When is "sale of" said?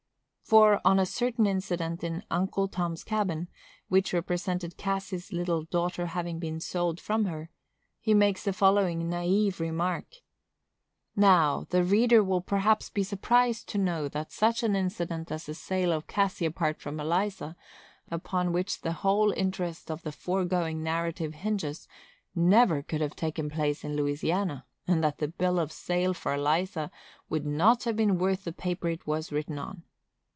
15.53-16.07